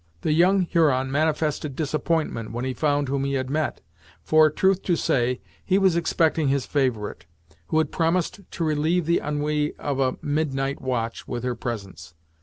The 0.21 0.31
young 0.31 0.61
Huron 0.61 1.11
manifested 1.11 1.75
disappointment 1.75 2.51
when 2.51 2.65
he 2.65 2.73
found 2.73 3.07
whom 3.07 3.23
he 3.23 3.33
had 3.33 3.51
met; 3.51 3.81
for, 4.23 4.49
truth 4.49 4.81
to 4.81 4.95
say, 4.95 5.41
he 5.63 5.77
was 5.77 5.95
expecting 5.95 6.47
his 6.47 6.65
favourite, 6.65 7.27
who 7.67 7.77
had 7.77 7.91
promised 7.91 8.39
to 8.49 8.63
relieve 8.63 9.05
the 9.05 9.19
ennui 9.23 9.75
of 9.77 9.99
a 9.99 10.17
midnight 10.23 10.81
watch 10.81 11.27
with 11.27 11.43
her 11.43 11.53
presence. 11.53 12.15